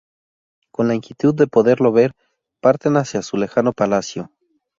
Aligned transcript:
Con 0.71 0.87
la 0.87 0.95
inquietud 0.95 1.35
de 1.35 1.45
poderlo 1.45 1.91
ver, 1.91 2.15
parten 2.59 2.97
hacia 2.97 3.21
su 3.21 3.37
lejano 3.37 3.71
palacio. 3.71 4.31